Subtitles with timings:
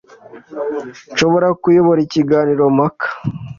[1.13, 3.07] Nshobora: Kuyobora ikiganiro mpaka